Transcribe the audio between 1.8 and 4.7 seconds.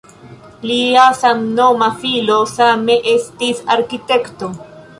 filo same estis arkitekto.